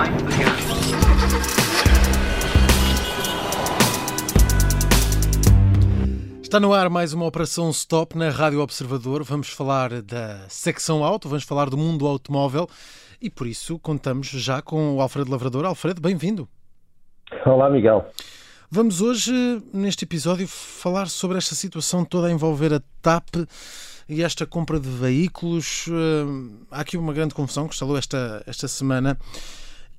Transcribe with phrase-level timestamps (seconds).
[0.00, 0.16] line.
[6.42, 9.22] Está no ar mais uma operação Stop na Rádio Observador.
[9.22, 12.68] Vamos falar da secção auto, vamos falar do mundo automóvel
[13.20, 15.64] e por isso contamos já com o Alfredo Lavrador.
[15.64, 16.48] Alfredo, bem-vindo.
[17.44, 18.04] Olá, Miguel.
[18.68, 19.32] Vamos hoje,
[19.72, 23.46] neste episódio, falar sobre esta situação toda a envolver a TAP
[24.08, 25.86] e esta compra de veículos.
[25.88, 29.18] Eh, há aqui uma grande confusão que instalou esta, esta semana.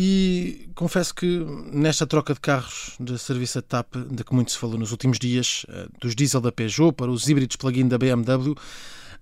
[0.00, 4.58] E confesso que nesta troca de carros de serviço a TAP, de que muito se
[4.58, 8.54] falou nos últimos dias, eh, dos diesel da Peugeot para os híbridos plug-in da BMW,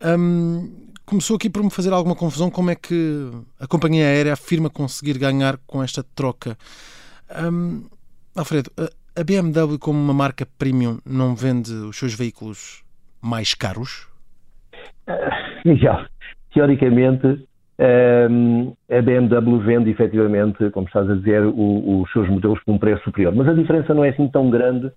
[0.05, 4.69] um, começou aqui por me fazer alguma confusão como é que a companhia aérea afirma
[4.69, 6.59] conseguir ganhar com esta troca.
[7.51, 7.87] Um,
[8.35, 8.71] Alfredo,
[9.19, 12.85] a BMW como uma marca premium não vende os seus veículos
[13.23, 14.07] mais caros?
[15.09, 16.05] Uh, Miguel,
[16.53, 17.46] teoricamente
[17.79, 23.05] a BMW vende efetivamente, como estás a dizer, o, os seus modelos por um preço
[23.05, 23.35] superior.
[23.35, 24.91] Mas a diferença não é assim tão grande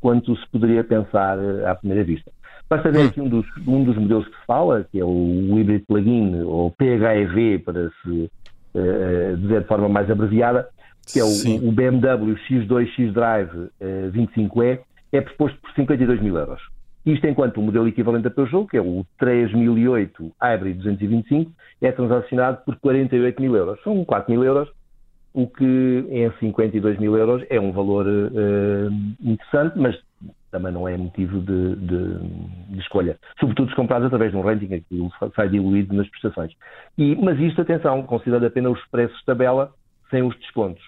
[0.00, 2.30] quanto se poderia pensar eh, à primeira vista.
[2.68, 3.06] Basta ver hum.
[3.06, 6.70] aqui um dos, um dos modelos que se fala, que é o Hybrid Plug-in, ou
[6.72, 8.30] PHEV, para se
[8.74, 10.68] uh, dizer de forma mais abreviada,
[11.10, 14.80] que é o, o BMW X2 X-Drive uh, 25E,
[15.12, 16.60] é proposto por 52 mil euros.
[17.06, 22.58] Isto enquanto o modelo equivalente da Peugeot, que é o 3008 Hybrid 225, é transacionado
[22.64, 23.80] por 48 mil euros.
[23.82, 24.68] São 4 mil euros,
[25.32, 25.64] o que
[26.10, 28.90] em 52 mil euros é um valor uh,
[29.22, 29.96] interessante, mas
[30.50, 32.18] também não é motivo de, de,
[32.70, 33.18] de, escolha.
[33.38, 36.52] Sobretudo se comprados através de um ranking, aquilo sai diluído nas prestações.
[36.96, 39.72] E, mas isto, atenção, considera apenas os preços de tabela
[40.10, 40.82] sem os descontos.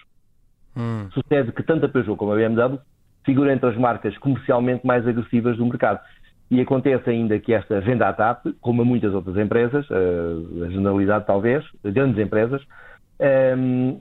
[0.75, 1.09] Hum.
[1.11, 2.79] Sucede que tanto a Peugeot como a BMW
[3.23, 5.99] figura entre as marcas comercialmente mais agressivas do mercado.
[6.49, 11.25] E acontece ainda que esta venda à TAP, como a muitas outras empresas, a generalidade
[11.25, 12.61] talvez, grandes empresas,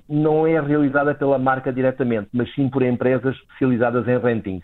[0.09, 4.62] não é realizada pela marca diretamente, mas sim por empresas especializadas em renting.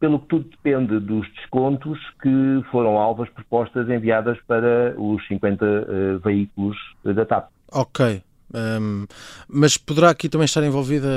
[0.00, 6.18] Pelo que tudo depende dos descontos que foram alvas propostas enviadas para os 50 uh,
[6.20, 7.50] veículos da TAP.
[7.70, 8.22] Ok.
[8.52, 9.06] Um,
[9.48, 11.08] mas poderá aqui também estar envolvida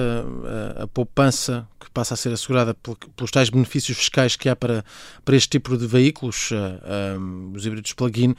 [0.77, 2.75] a, a, poupança que passa a ser assegurada
[3.15, 4.83] pelos tais benefícios fiscais que há para,
[5.25, 6.51] para este tipo de veículos,
[7.17, 8.33] um, os híbridos plug-in,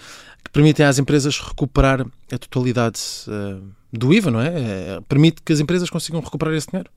[0.44, 3.62] que permitem às empresas recuperar a totalidade uh,
[3.92, 4.48] do IVA, não é?
[4.48, 5.00] é?
[5.08, 6.90] Permite que as empresas consigam recuperar esse dinheiro.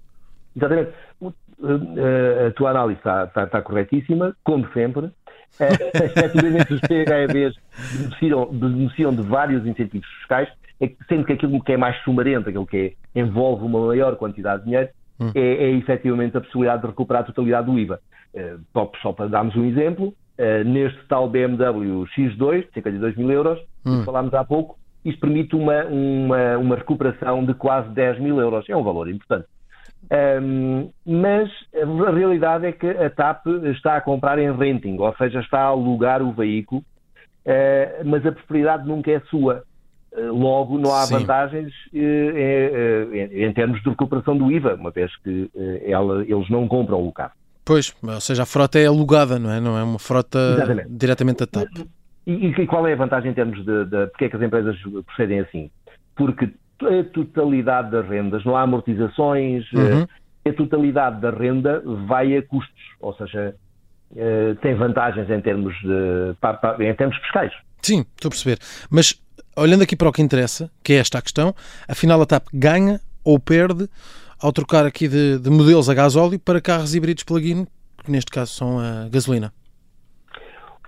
[0.55, 0.91] Exatamente.
[1.19, 5.11] A tua análise está, está, está corretíssima, como sempre.
[5.59, 7.55] Efetivamente, os PHEVs
[8.51, 10.49] beneficiam, de vários incentivos fiscais
[11.07, 14.69] sendo que aquilo que é mais sumarento, aquilo que é, envolve uma maior quantidade de
[14.69, 14.89] dinheiro,
[15.19, 15.31] hum.
[15.33, 17.99] é, é efetivamente a possibilidade de recuperar a totalidade do IVA.
[18.33, 23.99] Uh, só para darmos um exemplo, uh, neste tal BMW X2, 52 mil euros, hum.
[23.99, 28.69] que falámos há pouco, isto permite uma, uma, uma recuperação de quase 10 mil euros.
[28.69, 29.47] É um valor importante.
[30.09, 33.45] Um, mas a realidade é que a TAP
[33.75, 38.31] está a comprar em renting, ou seja, está a alugar o veículo, uh, mas a
[38.31, 39.63] propriedade nunca é sua.
[40.17, 41.19] Eh, logo, não há Sim.
[41.19, 45.49] vantagens eh, eh, em termos de recuperação do IVA, uma vez que
[45.85, 47.33] ela, eles não compram o carro.
[47.63, 49.59] Pois, ou seja, a frota é alugada, não é?
[49.59, 50.89] Não é uma frota Exatamente.
[50.89, 51.85] diretamente da TAP.
[52.25, 54.07] E, e, qual é a vantagem em termos de, de.
[54.07, 54.75] Porque é que as empresas
[55.05, 55.69] procedem assim?
[56.15, 56.49] Porque
[56.81, 60.07] a totalidade das rendas, não há amortizações, uhum.
[60.45, 63.55] a totalidade da renda vai a custos, ou seja,
[64.61, 67.53] tem vantagens em termos, de, em termos fiscais.
[67.81, 68.59] Sim, estou a perceber.
[68.89, 69.21] Mas
[69.57, 71.53] olhando aqui para o que interessa, que é esta a questão,
[71.87, 73.89] afinal a TAP ganha ou perde
[74.41, 77.65] ao trocar aqui de, de modelos a gasóleo para carros híbridos plug-in,
[78.03, 79.51] que neste caso são a gasolina?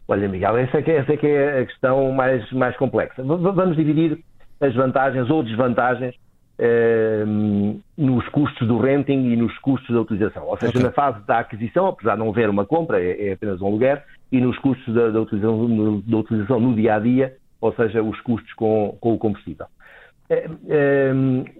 [0.07, 3.23] Olha, Miguel, essa é que, é, essa é, que é a questão mais, mais complexa.
[3.23, 4.19] Vamos dividir
[4.59, 6.15] as vantagens ou desvantagens
[6.57, 7.23] eh,
[7.97, 10.45] nos custos do renting e nos custos da utilização.
[10.45, 10.83] Ou seja, okay.
[10.83, 14.03] na fase da aquisição, apesar de não haver uma compra, é, é apenas um aluguer,
[14.31, 18.19] e nos custos da, da, utilização, da utilização no dia a dia, ou seja, os
[18.21, 19.67] custos com, com o combustível.
[20.29, 21.11] É, é,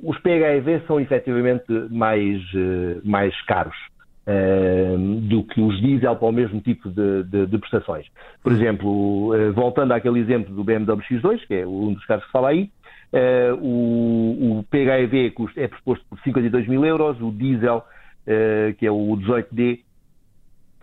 [0.04, 3.76] os PHEV são efetivamente mais, eh, mais caros
[4.28, 4.96] é,
[5.28, 8.06] do que os diesel para o mesmo tipo de, de, de, prestações.
[8.44, 12.32] Por exemplo, eh, voltando àquele exemplo do BMW X2, que é um dos carros que
[12.32, 12.70] fala aí,
[13.12, 17.84] eh, o, o PHEV é proposto por 52 mil euros, o diesel,
[18.78, 19.80] que é o 18D,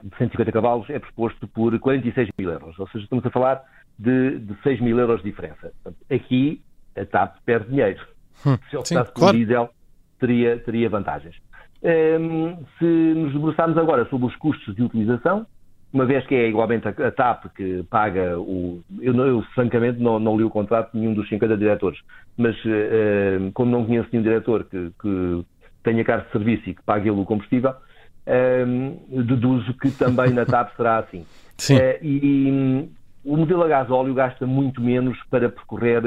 [0.02, 2.76] de 150 cavalos, é proposto por 46 mil euros.
[2.80, 3.62] Ou seja, estamos a falar
[3.98, 5.72] de, de 6 mil euros de diferença.
[6.10, 6.62] Aqui
[6.96, 8.00] a TAP perde dinheiro.
[8.44, 9.37] Hum, se optasse por claro.
[9.37, 9.70] diesel,
[10.19, 11.37] teria, teria vantagens.
[11.82, 15.46] Um, se nos debruçarmos agora sobre os custos de utilização,
[15.93, 18.82] uma vez que é igualmente a, TAP que paga o.
[19.00, 21.98] Eu, eu francamente não, não, li o contrato de nenhum dos 50 diretores,
[22.37, 25.44] mas uh, como não conheço nenhum diretor que, que
[25.82, 30.44] tenha carro de serviço e que pague ele o combustível, uh, deduzo que também na
[30.44, 31.25] TAP será assim.
[31.56, 31.76] Sim.
[31.76, 32.88] Uh, e um,
[33.26, 36.00] o modelo a gás óleo gasta muito menos para percorrer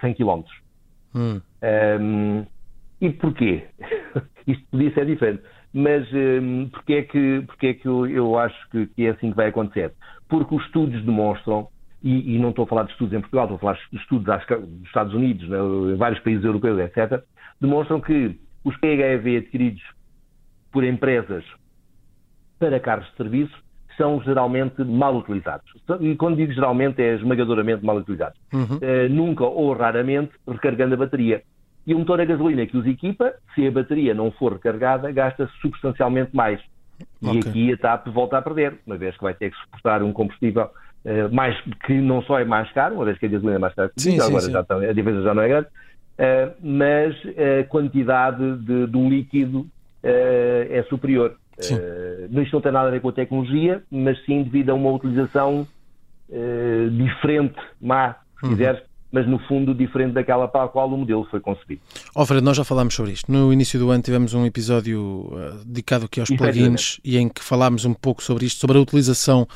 [0.00, 0.42] 100 km.
[1.14, 1.40] Hum.
[2.00, 2.46] Um,
[2.98, 3.66] e porquê?
[4.46, 5.42] Isto podia ser diferente.
[5.72, 9.30] Mas um, porquê é que, porquê é que eu, eu acho que, que, é assim
[9.30, 9.92] que vai acontecer?
[10.28, 11.68] Porque os estudos demonstram,
[12.02, 14.24] e, e, não estou a falar de estudos em Portugal, estou a falar de estudos
[14.24, 15.58] dos Estados Unidos, né,
[15.92, 17.22] em vários países europeus, etc.,
[17.60, 19.82] demonstram que os PHEV adquiridos
[20.72, 21.44] por empresas
[22.58, 25.70] para carros de serviço são geralmente mal utilizados.
[26.00, 28.38] E quando digo geralmente, é esmagadoramente mal utilizados.
[28.52, 28.76] Uhum.
[28.76, 31.42] Uh, nunca ou raramente recarregando a bateria.
[31.86, 35.48] E o motor a gasolina que os equipa, se a bateria não for recarregada, gasta
[35.60, 36.60] substancialmente mais.
[37.22, 37.40] E okay.
[37.40, 40.64] aqui a TAP volta a perder, uma vez que vai ter que suportar um combustível
[41.04, 43.74] uh, mais, que não só é mais caro, uma vez que a gasolina é mais
[43.74, 44.50] cara sim, agora sim.
[44.50, 49.66] Já está, a diferença já não é grande, uh, mas a quantidade de, do líquido
[50.02, 51.36] é superior.
[51.58, 54.90] Uh, isto não tem nada a ver com a tecnologia, mas sim devido a uma
[54.90, 55.66] utilização
[56.90, 58.50] diferente, má, se uhum.
[58.50, 58.82] quiseres,
[59.16, 61.80] mas no fundo diferente daquela para a qual o modelo foi concebido.
[62.14, 63.30] Alfredo, nós já falámos sobre isto.
[63.30, 67.42] No início do ano tivemos um episódio uh, dedicado aqui aos plugins e em que
[67.42, 69.46] falámos um pouco sobre isto, sobre a utilização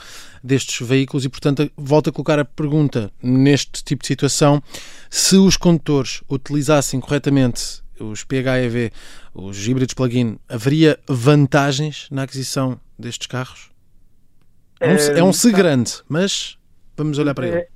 [0.43, 4.63] destes veículos e, portanto, volto a colocar a pergunta neste tipo de situação,
[5.11, 8.91] se os condutores utilizassem corretamente os PHEV,
[9.35, 13.71] os híbridos plug-in, haveria vantagens na aquisição destes carros?
[14.81, 16.59] É um, é um se grande, mas
[16.97, 17.67] vamos olhar para ele.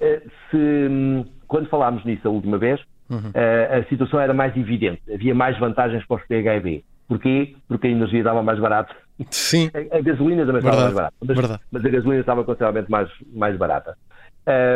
[0.00, 3.30] É, se, hum, quando falámos nisso a última vez, uhum.
[3.34, 5.02] a, eh, a, situação era mais evidente.
[5.12, 6.84] Havia mais vantagens para os PHEV.
[7.06, 7.54] Porquê?
[7.68, 8.94] Porque a energia estava mais barata.
[9.30, 9.70] Sim.
[9.92, 10.68] A, a gasolina também Verdade.
[10.76, 11.14] estava mais barata.
[11.20, 13.96] Mas, mas, a gasolina estava consideravelmente mais, mais barata.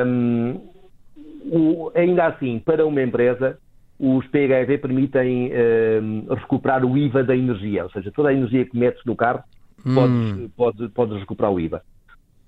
[0.06, 0.60] Um,
[1.50, 3.58] o, ainda assim, para uma empresa,
[3.98, 5.50] os PHEV permitem
[6.00, 7.84] um, recuperar o IVA da energia.
[7.84, 9.42] Ou seja, toda a energia que metes no carro,
[9.84, 9.94] hum.
[9.94, 11.82] podes, podes, podes recuperar o IVA.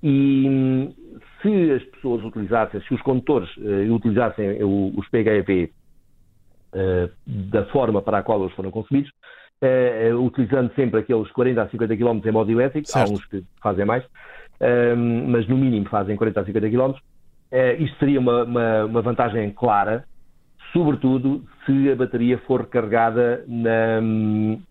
[0.03, 0.95] E
[1.43, 5.71] se as pessoas utilizassem, se os condutores uh, utilizassem o, os PHEV uh,
[6.73, 9.11] eh, da forma para a qual eles foram concebidos,
[9.63, 13.11] uh, utilizando sempre aqueles 40 a 50 km em modo elétrico, certo.
[13.11, 14.05] há uns que fazem mais,
[15.27, 16.93] mas no mínimo fazem 40 a 50 km,
[17.79, 20.05] isto seria uma, uma, uma, vantagem clara,
[20.73, 24.01] sobretudo se a bateria for recarregada na,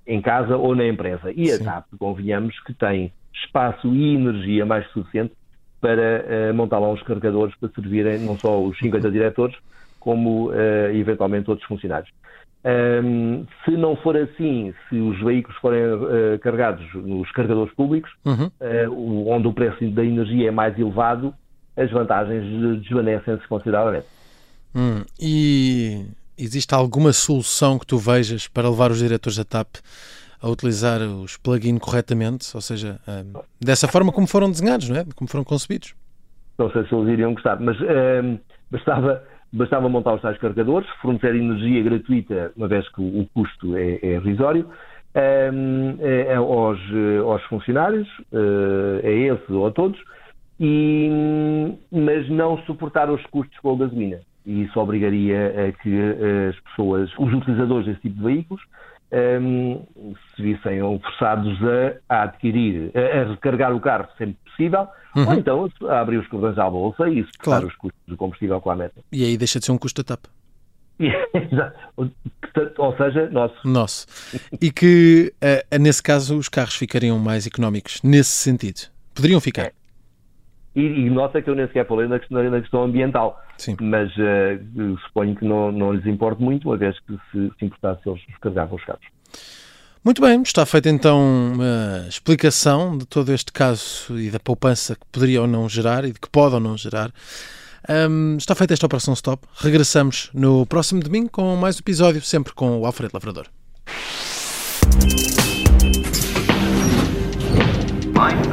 [0.07, 1.31] em casa ou na empresa.
[1.35, 1.63] E Sim.
[1.63, 5.33] a TAP, convenhamos, que tem espaço e energia mais suficiente
[5.81, 9.55] para uh, montar lá uns carregadores para servirem não só os 50 diretores,
[9.99, 10.53] como uh,
[10.93, 12.09] eventualmente outros funcionários.
[12.61, 19.31] Um, se não for assim, se os veículos forem uh, carregados nos carregadores públicos, uhum.
[19.33, 21.33] onde o preço da energia é mais elevado,
[21.77, 22.43] as vantagens
[22.81, 24.07] desvanecem-se consideravelmente.
[24.75, 25.03] Hum.
[25.19, 26.05] E
[26.37, 29.77] existe alguma solução que tu vejas para levar os diretores da TAP
[30.41, 35.05] a utilizar os plugins corretamente, ou seja, um, dessa forma como foram desenhados, não é?
[35.15, 35.93] Como foram concebidos.
[36.57, 38.39] Não sei se eles iriam gostar, mas um,
[38.71, 43.99] bastava, bastava montar os tais carregadores, fornecer energia gratuita, uma vez que o, custo é,
[44.01, 44.69] é risório,
[45.53, 46.79] um, é, é aos,
[47.25, 49.99] aos, funcionários, uh, a esse ou a todos,
[50.59, 51.09] e,
[51.91, 54.19] mas não suportar os custos com a gasolina.
[54.49, 55.95] E isso obrigaria a que
[56.49, 58.63] as pessoas, os utilizadores desse tipo de veículos,
[59.39, 59.85] um,
[60.35, 65.27] se vissem forçados a, a adquirir, a, a, recarregar o carro sempre possível, uhum.
[65.27, 67.67] ou então a abrir os cordões à bolsa e suportar claro.
[67.67, 68.99] os custos do combustível com a meta.
[69.11, 70.25] E aí deixa de ser um custo da TAP.
[72.79, 73.55] ou seja, nosso.
[73.63, 74.07] Nosso.
[74.59, 78.89] E que, uh, nesse caso, os carros ficariam mais económicos, nesse sentido.
[79.13, 79.67] Poderiam ficar.
[79.67, 79.78] É.
[80.79, 83.43] E, e nota que eu nem sequer falei na questão, na questão ambiental.
[83.57, 83.75] Sim.
[83.81, 88.07] Mas uh, suponho que não, não lhes importe muito, uma vez que se, se importasse,
[88.07, 89.05] eles carregavam os carros.
[90.03, 91.19] Muito bem, está feita então
[91.53, 96.13] uma explicação de todo este caso e da poupança que poderia ou não gerar e
[96.13, 97.11] de que pode ou não gerar.
[98.09, 99.45] Um, está feita esta operação stop.
[99.57, 103.47] Regressamos no próximo domingo com mais um episódio, sempre com o Alfredo Lavrador.
[108.15, 108.48] Mãe.